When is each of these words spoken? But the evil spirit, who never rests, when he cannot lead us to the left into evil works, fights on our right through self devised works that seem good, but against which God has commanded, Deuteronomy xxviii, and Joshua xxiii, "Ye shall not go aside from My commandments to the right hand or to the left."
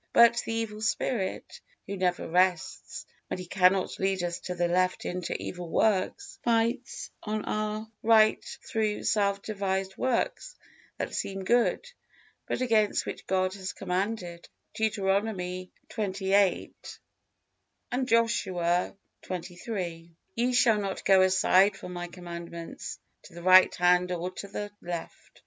But 0.13 0.41
the 0.43 0.51
evil 0.53 0.81
spirit, 0.81 1.61
who 1.85 1.95
never 1.95 2.27
rests, 2.27 3.05
when 3.27 3.37
he 3.37 3.45
cannot 3.45 3.99
lead 3.99 4.23
us 4.23 4.39
to 4.39 4.55
the 4.55 4.67
left 4.67 5.05
into 5.05 5.35
evil 5.39 5.69
works, 5.69 6.39
fights 6.41 7.11
on 7.21 7.45
our 7.45 7.87
right 8.01 8.43
through 8.67 9.03
self 9.03 9.43
devised 9.43 9.95
works 9.97 10.55
that 10.97 11.13
seem 11.13 11.43
good, 11.43 11.85
but 12.47 12.61
against 12.61 13.05
which 13.05 13.27
God 13.27 13.53
has 13.53 13.73
commanded, 13.73 14.49
Deuteronomy 14.73 15.69
xxviii, 15.93 16.73
and 17.91 18.07
Joshua 18.07 18.97
xxiii, 19.23 20.15
"Ye 20.33 20.51
shall 20.53 20.79
not 20.81 21.05
go 21.05 21.21
aside 21.21 21.77
from 21.77 21.93
My 21.93 22.07
commandments 22.07 22.97
to 23.25 23.35
the 23.35 23.43
right 23.43 23.75
hand 23.75 24.11
or 24.11 24.31
to 24.31 24.47
the 24.47 24.71
left." 24.81 25.39